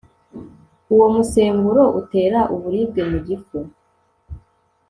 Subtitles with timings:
[0.93, 3.57] Uwo musemburo utera uburibwe mu gifu